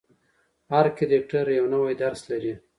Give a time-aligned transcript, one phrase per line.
[0.71, 2.53] هر کرکټر یو نوی درس لري.